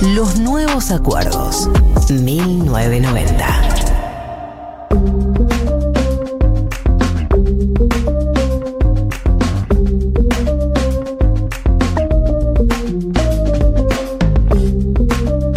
[0.00, 1.68] Los nuevos acuerdos.
[2.08, 3.44] 1990.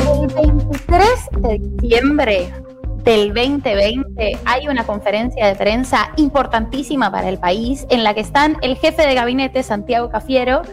[0.08, 2.52] El 23 de diciembre
[3.04, 8.58] del 2020 hay una conferencia de prensa importantísima para el país en la que están
[8.64, 10.64] el jefe de gabinete Santiago Cafiero,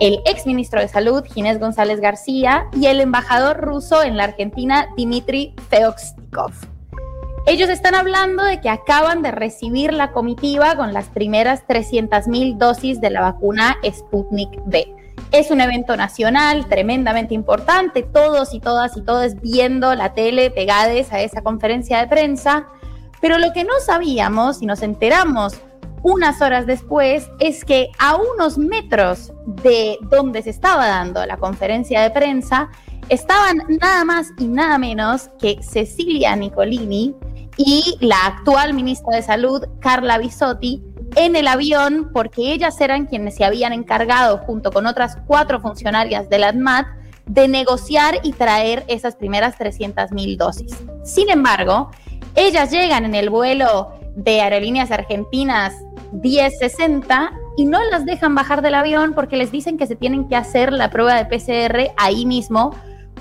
[0.00, 4.88] el ex ministro de Salud Ginés González García y el embajador ruso en la Argentina
[4.96, 6.52] Dmitry Feokstikov.
[7.46, 13.00] Ellos están hablando de que acaban de recibir la comitiva con las primeras 300.000 dosis
[13.00, 14.94] de la vacuna Sputnik V.
[15.32, 21.12] Es un evento nacional tremendamente importante, todos y todas y todos viendo la tele pegades
[21.12, 22.68] a esa conferencia de prensa,
[23.20, 25.60] pero lo que no sabíamos y nos enteramos
[26.02, 32.00] unas horas después es que a unos metros de donde se estaba dando la conferencia
[32.00, 32.70] de prensa
[33.08, 37.14] estaban nada más y nada menos que Cecilia Nicolini
[37.56, 40.82] y la actual ministra de Salud, Carla Bisotti,
[41.16, 46.30] en el avión porque ellas eran quienes se habían encargado, junto con otras cuatro funcionarias
[46.30, 46.86] de la ADMAT,
[47.26, 50.72] de negociar y traer esas primeras 300 mil dosis.
[51.04, 51.90] Sin embargo,
[52.34, 55.74] ellas llegan en el vuelo de Aerolíneas Argentinas
[56.12, 60.36] 1060 y no las dejan bajar del avión porque les dicen que se tienen que
[60.36, 62.74] hacer la prueba de PCR ahí mismo,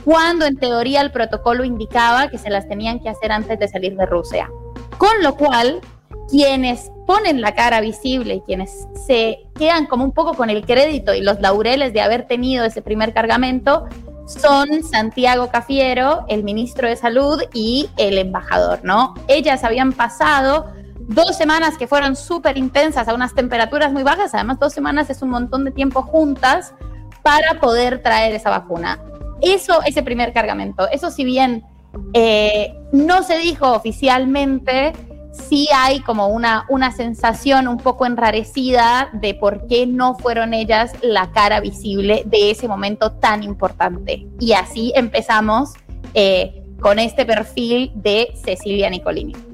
[0.05, 3.95] cuando en teoría el protocolo indicaba que se las tenían que hacer antes de salir
[3.95, 4.49] de Rusia.
[4.97, 5.81] Con lo cual,
[6.29, 11.13] quienes ponen la cara visible y quienes se quedan como un poco con el crédito
[11.13, 13.87] y los laureles de haber tenido ese primer cargamento
[14.27, 19.15] son Santiago Cafiero, el ministro de Salud y el embajador, ¿no?
[19.27, 20.67] Ellas habían pasado
[21.09, 25.21] dos semanas que fueron súper intensas a unas temperaturas muy bajas, además dos semanas es
[25.21, 26.73] un montón de tiempo juntas
[27.23, 28.99] para poder traer esa vacuna.
[29.41, 31.63] Eso, ese primer cargamento, eso si bien
[32.13, 34.93] eh, no se dijo oficialmente,
[35.31, 40.91] sí hay como una, una sensación un poco enrarecida de por qué no fueron ellas
[41.01, 44.27] la cara visible de ese momento tan importante.
[44.39, 45.73] Y así empezamos
[46.13, 49.48] eh, con este perfil de Cecilia Nicolini.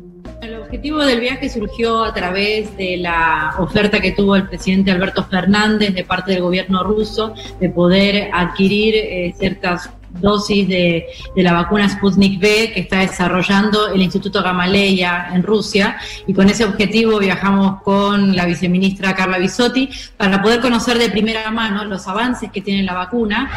[0.65, 5.23] El objetivo del viaje surgió a través de la oferta que tuvo el presidente Alberto
[5.23, 9.87] Fernández de parte del gobierno ruso de poder adquirir eh, ciertas
[10.19, 11.05] dosis de,
[11.35, 16.65] la vacuna Sputnik V que está desarrollando el Instituto Gamaleya en Rusia y con ese
[16.65, 22.51] objetivo viajamos con la viceministra Carla Bisotti para poder conocer de primera mano los avances
[22.51, 23.49] que tiene la vacuna.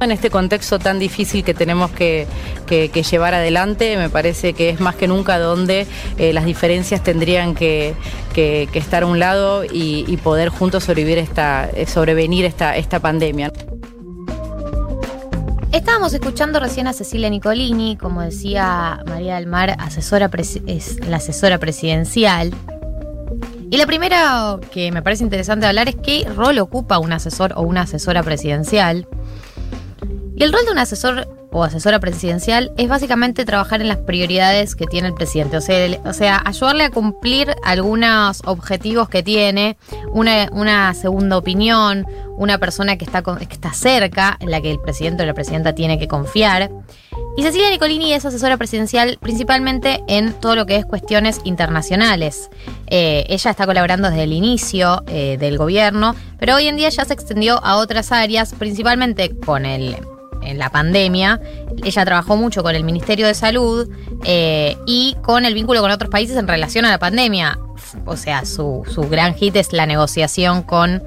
[0.00, 2.26] En este contexto tan difícil que tenemos que,
[3.10, 5.86] llevar adelante, me parece que es más que nunca donde
[6.18, 7.94] eh, las diferencias tendrían que,
[8.74, 13.50] estar a un lado y, y poder juntos sobrevivir esta, sobrevenir esta, esta pandemia.
[15.72, 20.30] Estábamos escuchando recién a Cecilia Nicolini, como decía María del Mar, asesora
[20.66, 22.54] es la asesora presidencial.
[23.70, 27.60] Y la primera que me parece interesante hablar es qué rol ocupa un asesor o
[27.60, 29.06] una asesora presidencial.
[30.36, 34.74] Y el rol de un asesor o asesora presidencial es básicamente trabajar en las prioridades
[34.74, 35.60] que tiene el presidente, o
[36.12, 39.76] sea, ayudarle a cumplir algunos objetivos que tiene,
[40.12, 44.80] una, una segunda opinión, una persona que está, que está cerca, en la que el
[44.80, 46.70] presidente o la presidenta tiene que confiar.
[47.36, 52.50] Y Cecilia Nicolini es asesora presidencial principalmente en todo lo que es cuestiones internacionales.
[52.88, 57.04] Eh, ella está colaborando desde el inicio eh, del gobierno, pero hoy en día ya
[57.04, 59.96] se extendió a otras áreas, principalmente con el
[60.42, 61.40] en la pandemia.
[61.84, 63.88] Ella trabajó mucho con el Ministerio de Salud
[64.24, 67.58] eh, y con el vínculo con otros países en relación a la pandemia.
[68.04, 71.02] O sea, su, su, gran hit es la negociación con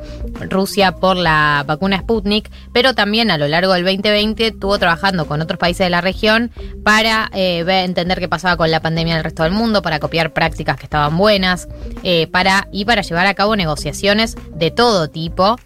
[0.50, 5.42] Rusia por la vacuna Sputnik, pero también a lo largo del 2020 estuvo trabajando con
[5.42, 6.52] otros países de la región
[6.84, 10.34] para eh, entender qué pasaba con la pandemia en el resto del mundo, para copiar
[10.34, 11.68] prácticas que estaban buenas
[12.04, 15.58] eh, para, y para llevar a cabo negociaciones de todo tipo.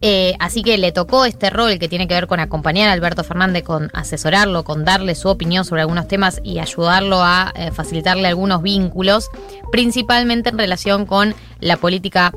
[0.00, 3.24] Eh, así que le tocó este rol que tiene que ver con acompañar a Alberto
[3.24, 8.28] Fernández, con asesorarlo, con darle su opinión sobre algunos temas y ayudarlo a eh, facilitarle
[8.28, 9.28] algunos vínculos,
[9.72, 12.32] principalmente en relación con la política,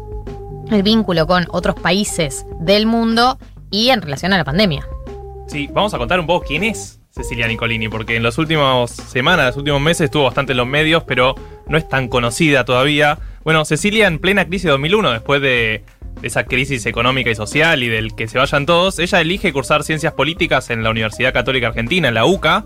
[0.72, 3.38] el vínculo con otros países del mundo
[3.69, 4.88] y en relación a la pandemia.
[5.48, 9.48] Sí, vamos a contar un poco quién es Cecilia Nicolini, porque en las últimas semanas,
[9.48, 11.36] los últimos meses estuvo bastante en los medios, pero
[11.68, 13.19] no es tan conocida todavía.
[13.44, 15.84] Bueno, Cecilia en plena crisis de 2001, después de
[16.22, 20.14] esa crisis económica y social y del que se vayan todos, ella elige cursar ciencias
[20.14, 22.66] políticas en la Universidad Católica Argentina, en la UCA,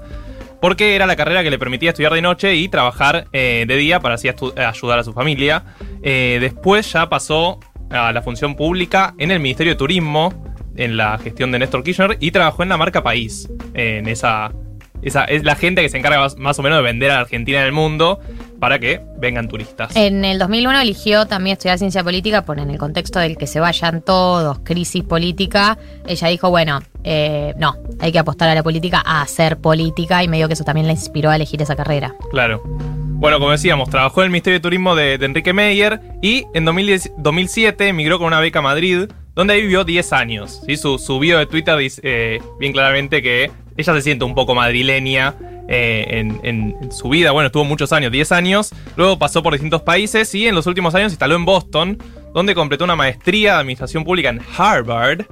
[0.61, 3.99] porque era la carrera que le permitía estudiar de noche y trabajar eh, de día
[3.99, 5.63] para así ayudar a su familia.
[6.01, 7.59] Eh, después ya pasó
[7.89, 10.33] a la función pública en el Ministerio de Turismo,
[10.75, 14.51] en la gestión de Néstor Kirchner y trabajó en la marca País, en esa
[15.05, 17.19] esa es la gente que se encarga más, más o menos de vender a la
[17.21, 18.19] Argentina en el mundo
[18.59, 19.95] para que vengan turistas.
[19.95, 23.59] En el 2001 eligió también estudiar ciencia política, por en el contexto del que se
[23.59, 29.03] vayan todos, crisis política, ella dijo, bueno, eh, no, hay que apostar a la política,
[29.05, 32.15] a hacer política, y medio que eso también la inspiró a elegir esa carrera.
[32.31, 32.63] Claro.
[32.65, 36.65] Bueno, como decíamos, trabajó en el Ministerio de Turismo de, de Enrique Meyer y en
[36.65, 39.05] 2010 2007 emigró con una beca a Madrid,
[39.35, 40.61] donde ahí vivió 10 años.
[40.65, 40.77] ¿sí?
[40.77, 44.55] Su, su bio de Twitter dice eh, bien claramente que ella se siente un poco
[44.55, 45.35] madrileña
[45.67, 47.31] eh, en, en su vida.
[47.31, 48.71] Bueno, estuvo muchos años, 10 años.
[48.95, 51.97] Luego pasó por distintos países y en los últimos años se instaló en Boston,
[52.33, 55.25] donde completó una maestría de Administración Pública en Harvard.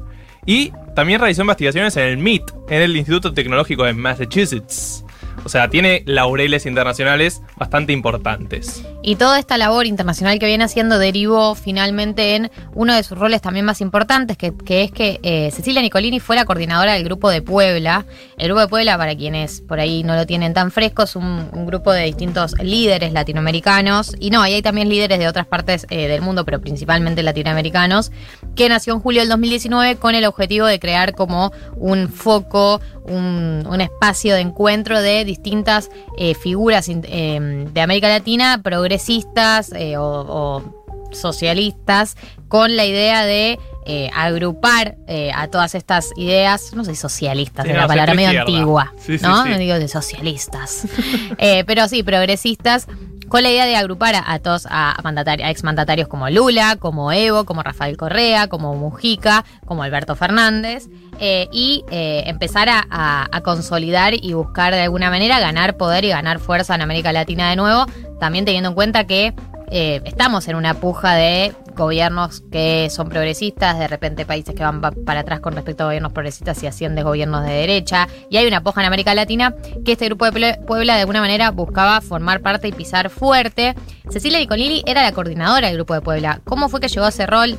[0.46, 5.06] Y también realizó investigaciones en el MIT, en el Instituto Tecnológico de Massachusetts.
[5.46, 8.86] O sea, tiene laureles internacionales bastante importantes.
[9.06, 13.42] Y toda esta labor internacional que viene haciendo derivó finalmente en uno de sus roles
[13.42, 17.42] también más importantes, que, es que eh, Cecilia Nicolini fue la coordinadora del Grupo de
[17.42, 18.06] Puebla.
[18.38, 21.52] El Grupo de Puebla, para quienes por ahí no lo tienen tan fresco, es un,
[21.66, 24.16] grupo de distintos líderes latinoamericanos.
[24.22, 28.10] Y no, ahí hay también líderes de otras partes eh, del mundo, pero principalmente latinoamericanos,
[28.56, 33.82] que nació en julio del 2019 con el objetivo de crear como un foco, un,
[33.82, 38.62] espacio de encuentro de distintas eh, figuras de América Latina,
[38.98, 42.16] progresistas eh, o, o, socialistas,
[42.48, 47.70] con la idea de eh, agrupar eh, a todas estas ideas, no sé, socialistas, Sí,
[47.72, 48.52] es no, una palabra medio izquierda.
[48.52, 49.44] antigua, Sí, sí, ¿no?
[49.44, 49.50] sí.
[49.50, 50.88] No digo de socialistas,
[51.38, 52.88] Eh, pero sí, progresistas,
[53.34, 57.46] con la idea de agrupar a, todos a, mandatari- a exmandatarios como Lula, como Evo,
[57.46, 60.88] como Rafael Correa, como Mujica, como Alberto Fernández,
[61.20, 66.38] eh, y eh, empezar a consolidar y buscar de alguna manera ganar poder y ganar
[66.38, 67.88] fuerza en América Latina de nuevo,
[68.20, 69.34] también teniendo en cuenta que
[69.76, 74.80] eh, estamos en una puja de gobiernos que son progresistas, de repente países que van
[74.82, 78.46] pa- para atrás con respecto a gobiernos progresistas y ascienden gobiernos de derecha, y hay
[78.48, 82.42] una puja en América Latina que este grupo de Puebla de alguna manera buscaba formar
[82.42, 83.74] parte y pisar fuerte.
[84.10, 86.42] Cecilia Nicolini era la coordinadora del grupo de Puebla.
[86.44, 87.58] ¿Cómo fue que llegó a ese rol?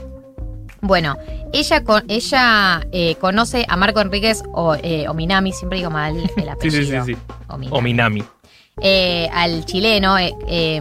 [0.80, 1.16] Bueno,
[1.52, 6.22] ella, con, ella eh, conoce a Marco Enríquez o, eh, Ominami, siempre digo mal el
[6.60, 7.04] Sí, sí, apellido.
[7.06, 7.20] sí, sí.
[7.48, 8.24] Ominami O Minami.
[8.80, 10.80] Eh, al chileno eh, eh,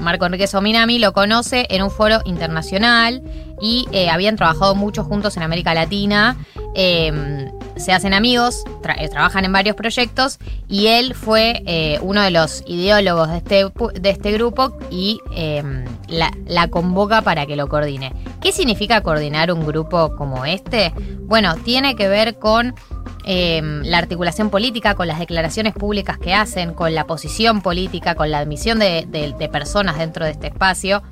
[0.00, 3.22] Marco Enriquez Ominami lo conoce en un foro internacional
[3.60, 6.36] y eh, habían trabajado mucho juntos en América Latina.
[6.74, 10.38] eh, se hacen amigos, tra- trabajan en varios proyectos
[10.68, 13.64] y él fue uno de los ideólogos de este,
[13.98, 18.12] de este grupo y eh, la, la convoca para que lo coordine.
[18.42, 20.92] ¿Qué significa coordinar un grupo como este?
[21.22, 22.74] Bueno, tiene que ver con
[23.24, 28.30] eh, la articulación política, con las declaraciones públicas que hacen, con la posición política, con
[28.30, 31.02] la admisión de personas dentro de este espacio.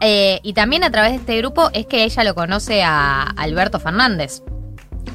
[0.00, 3.78] Eh, y también a través de este grupo es que ella lo conoce a Alberto
[3.78, 4.42] Fernández.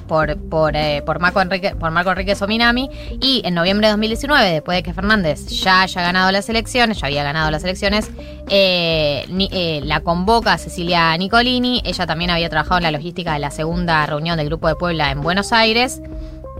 [0.07, 2.89] Por, por, eh, por, Marco Enrique, por Marco Enrique Sominami.
[3.21, 7.07] Y en noviembre de 2019, después de que Fernández ya haya ganado las elecciones, ya
[7.07, 8.11] había ganado las elecciones,
[8.49, 13.51] eh, eh, la convoca Cecilia Nicolini, ella también había trabajado en la logística de la
[13.51, 16.01] segunda reunión del Grupo de Puebla en Buenos Aires.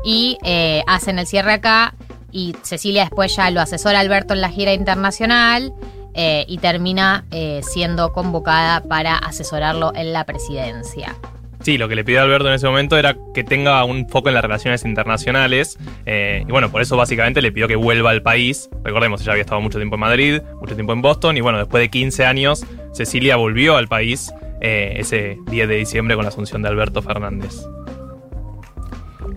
[0.03, 0.37] Y
[0.85, 1.95] hacen el cierre acá
[2.31, 5.73] y Cecilia después ya lo asesora Alberto en la gira internacional
[6.13, 7.25] y termina
[7.63, 11.15] siendo convocada para asesorarlo en la presidencia.
[11.65, 14.35] Sí, lo que le pidió Alberto en ese momento era que tenga un foco en
[14.35, 15.79] las relaciones internacionales.
[16.05, 18.69] eh, y bueno, por eso básicamente le pidió que vuelva al país.
[18.83, 21.37] Recordemos, ella había estado mucho tiempo en Madrid, mucho tiempo en Boston.
[21.37, 26.15] Y bueno, después de 15 años, Cecilia volvió al país eh, ese 10 de diciembre
[26.15, 27.55] con la asunción de Alberto Fernández.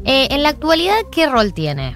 [0.05, 1.95] Eh, en la actualidad, ¿qué rol tiene?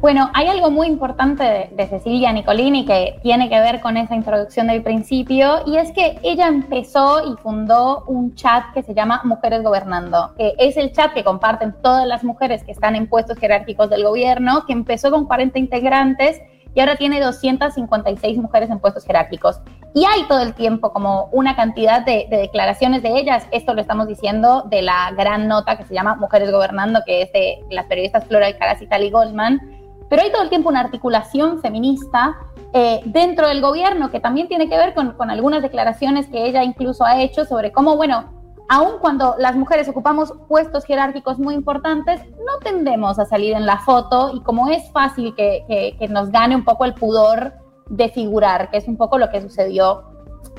[0.00, 4.68] Bueno, hay algo muy importante de, Cecilia Nicolini que tiene que ver con esa introducción
[4.68, 9.62] del principio y es que ella empezó y fundó un chat que se llama Mujeres
[9.62, 13.90] Gobernando, que es el chat que comparten todas las mujeres que están en puestos jerárquicos
[13.90, 16.40] del gobierno, que empezó con 40 integrantes
[16.74, 19.60] y ahora tiene 256 mujeres en puestos jerárquicos.
[19.92, 23.46] Y hay todo el tiempo como una cantidad de, de, declaraciones de ellas.
[23.50, 27.32] Esto lo estamos diciendo de la gran nota que se llama Mujeres Gobernando, que es
[27.32, 29.79] de las periodistas Flora Alcaraz y Tali Goldman.
[30.10, 32.36] Pero hay todo el tiempo una articulación feminista
[32.74, 36.62] eh, dentro del gobierno que también tiene que ver con, con algunas declaraciones que ella
[36.62, 38.24] incluso ha hecho sobre cómo, bueno,
[38.68, 43.78] aun cuando las mujeres ocupamos puestos jerárquicos muy importantes, no tendemos a salir en la
[43.78, 47.54] foto y como es fácil que, que, que nos gane un poco el pudor
[47.88, 50.04] de figurar, que es un poco lo que sucedió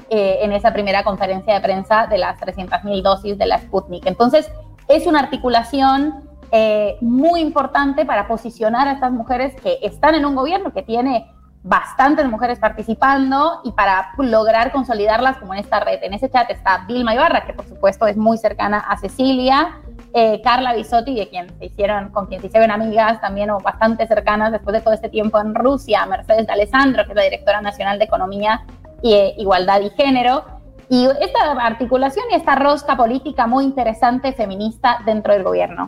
[0.10, 4.06] eh, en esa primera conferencia de prensa de las 300.000 dosis de la Sputnik.
[4.06, 4.52] Entonces,
[4.90, 10.36] es una articulación eh, muy importante para posicionar a estas mujeres que están en un
[10.36, 11.32] gobierno que tiene
[11.64, 16.04] bastantes mujeres participando y para lograr consolidarlas como en esta red.
[16.04, 19.80] En ese chat está Vilma Ibarra, que por supuesto es muy cercana a Cecilia,
[20.14, 24.08] eh, Carla Bisotti, de quien se hicieron, con quien se hicieron amigas también o bastante
[24.08, 27.62] cercanas después de todo este tiempo en Rusia, Mercedes de Alessandro, que es la directora
[27.62, 28.66] nacional de Economía
[29.04, 30.44] y eh, Igualdad y Género.
[30.90, 35.88] Y esta articulación y esta rosca política muy interesante feminista dentro del gobierno.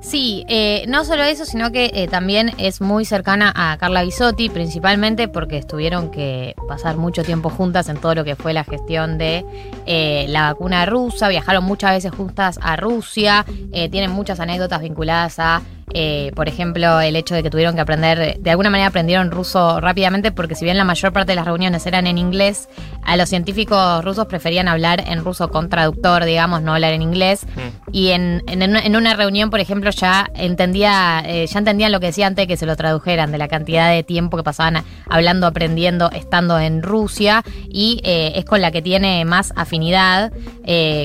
[0.00, 4.48] Sí, eh, no solo eso, sino que eh, también es muy cercana a Carla Bisotti,
[4.48, 9.18] principalmente porque estuvieron que pasar mucho tiempo juntas en todo lo que fue la gestión
[9.18, 9.44] de
[9.84, 15.62] eh, la vacuna rusa, viajaron muchas veces juntas a Rusia, tienen muchas anécdotas vinculadas a
[15.94, 19.80] eh, por ejemplo, el hecho de que tuvieron que aprender, de alguna manera aprendieron ruso
[19.80, 22.68] rápidamente porque si bien la mayor parte de las reuniones eran en inglés,
[23.02, 27.44] a los científicos rusos preferían hablar en ruso con traductor, digamos, no hablar en inglés.
[27.44, 27.90] Mm.
[27.92, 32.26] Y en, en, una reunión, por ejemplo, ya entendía, eh, ya entendían lo que decía
[32.26, 36.10] antes de que se lo tradujeran, de la cantidad de tiempo que pasaban hablando, aprendiendo,
[36.10, 37.42] estando en Rusia.
[37.68, 40.32] Y eh, es con la que tiene más afinidad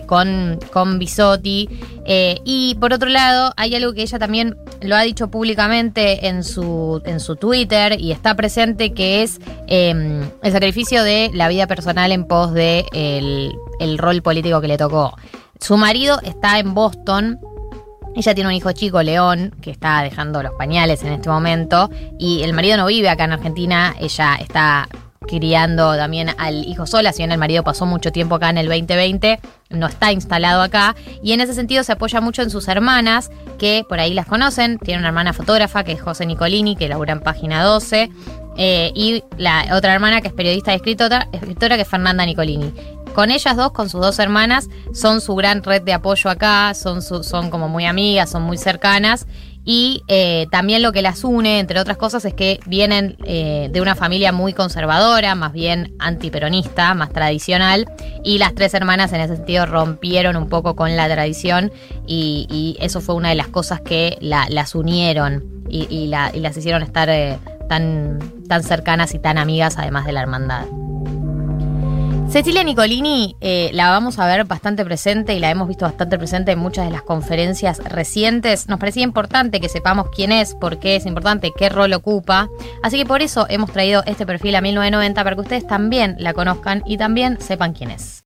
[0.06, 1.70] con, con Bisotti.
[2.08, 7.02] Y por otro lado, hay algo que ella también lo ha dicho públicamente en su,
[7.06, 12.12] en su Twitter y está presente que es em, el sacrificio de la vida personal
[12.12, 15.16] en pos de el, rol político que le tocó.
[15.60, 17.40] Su marido está en Boston
[18.16, 21.90] ella tiene un hijo chico, León, que está dejando los pañales en este momento.
[22.18, 23.94] Y el marido no vive acá en Argentina.
[24.00, 24.88] Ella está
[25.25, 28.67] criando también al hijo sola, si bien el marido pasó mucho tiempo acá en el
[28.67, 29.39] 2020,
[29.70, 33.86] no está instalado acá, y en ese sentido se apoya mucho en sus hermanas, que
[33.88, 37.22] por ahí las conocen, tiene una hermana fotógrafa que es José Nicolini, que labura en
[37.22, 38.10] Página 12,
[38.58, 42.74] eh, y la otra hermana que es periodista y escritora, escritora que es Fernanda Nicolini.
[43.13, 47.01] Con ellas dos, con sus dos hermanas, son su gran red de apoyo acá, son,
[47.01, 49.25] son como muy amigas, son muy cercanas
[49.66, 53.82] y eh, también lo que las une, entre otras cosas, es que vienen eh, de
[53.82, 57.92] una familia muy conservadora, más bien antiperonista, más tradicional.
[58.24, 61.72] Y las tres hermanas en ese sentido rompieron un poco con la tradición
[62.06, 67.40] y, eso fue una de las cosas que las unieron y, las hicieron estar eh,
[67.68, 70.66] tan, tan cercanas y tan amigas, además de la hermandad.
[72.29, 76.51] Cecilia Nicolini eh, la vamos a ver bastante presente y la hemos visto bastante presente
[76.51, 78.67] en muchas de las conferencias recientes.
[78.67, 82.50] Nos parecía importante que sepamos quién es, por qué es importante, qué rol ocupa.
[82.84, 86.34] Así que por eso hemos traído este perfil a 1990 para que ustedes también la
[86.34, 88.24] conozcan y también sepan quién es.